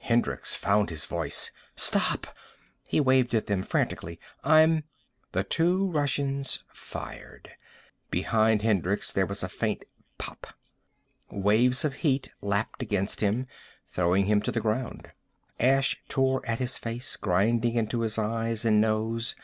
Hendricks 0.00 0.56
found 0.56 0.90
his 0.90 1.04
voice. 1.04 1.52
"Stop!" 1.76 2.26
He 2.88 3.00
waved 3.00 3.32
up 3.36 3.42
at 3.42 3.46
them 3.46 3.62
frantically. 3.62 4.18
"I'm" 4.42 4.82
The 5.30 5.44
two 5.44 5.88
Russians 5.92 6.64
fired. 6.74 7.50
Behind 8.10 8.62
Hendricks 8.62 9.12
there 9.12 9.26
was 9.26 9.44
a 9.44 9.48
faint 9.48 9.84
pop. 10.18 10.48
Waves 11.30 11.84
of 11.84 11.94
heat 12.02 12.30
lapped 12.40 12.82
against 12.82 13.20
him, 13.20 13.46
throwing 13.92 14.24
him 14.26 14.42
to 14.42 14.50
the 14.50 14.60
ground. 14.60 15.12
Ash 15.60 16.02
tore 16.08 16.44
at 16.44 16.58
his 16.58 16.76
face, 16.76 17.14
grinding 17.16 17.76
into 17.76 18.00
his 18.00 18.18
eyes 18.18 18.64
and 18.64 18.80
nose. 18.80 19.36